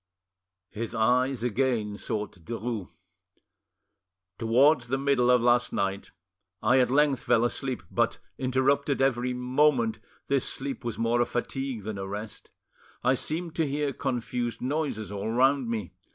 [0.71, 2.89] His eyes again sought Derues.
[4.39, 6.09] "Towards the middle of last night
[6.59, 11.83] I at length fell asleep, but, interrupted every moment, this sleep was more a fatigue
[11.83, 12.49] than a rest;
[13.03, 15.93] I seemed to hear confused noises all round me.